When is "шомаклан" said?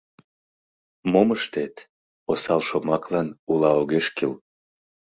2.67-3.27